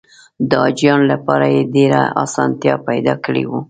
د 0.49 0.51
حاجیانو 0.63 1.05
لپاره 1.13 1.45
یې 1.53 1.61
ډېره 1.75 2.01
اسانتیا 2.23 2.75
پیدا 2.87 3.13
کړې 3.25 3.43
وه. 3.49 3.59